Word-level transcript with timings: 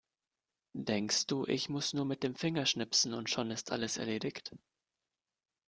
Denkst 0.73 1.27
du, 1.27 1.45
ich 1.45 1.69
muss 1.69 1.93
nur 1.93 2.05
mit 2.05 2.23
dem 2.23 2.33
Finger 2.33 2.65
schnipsen 2.65 3.13
und 3.13 3.29
schon 3.29 3.51
ist 3.51 3.71
alles 3.71 3.97
erledigt? 3.97 4.51